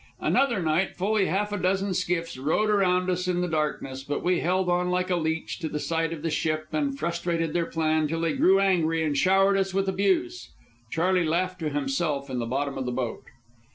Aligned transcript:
Another 0.19 0.63
night, 0.63 0.95
fully 0.95 1.27
half 1.27 1.51
a 1.51 1.57
dozen 1.59 1.93
skiffs 1.93 2.35
rowed 2.35 2.71
around 2.71 3.07
us 3.11 3.27
in 3.27 3.41
the 3.41 3.47
darkness, 3.47 4.03
but 4.03 4.23
we 4.23 4.39
held 4.39 4.67
on 4.67 4.89
like 4.89 5.11
a 5.11 5.15
leech 5.15 5.59
to 5.59 5.69
the 5.69 5.77
side 5.77 6.11
of 6.11 6.23
the 6.23 6.31
ship 6.31 6.69
and 6.71 6.97
frustrated 6.97 7.53
their 7.53 7.67
plan 7.67 8.07
till 8.07 8.21
they 8.21 8.33
grew 8.33 8.59
angry 8.59 9.03
and 9.03 9.15
showered 9.15 9.57
us 9.57 9.75
with 9.75 9.87
abuse. 9.87 10.49
Charley 10.91 11.23
laughed 11.23 11.59
to 11.59 11.69
himself 11.69 12.31
in 12.31 12.39
the 12.39 12.47
bottom 12.47 12.79
of 12.79 12.85
the 12.87 12.91
boat. 12.91 13.21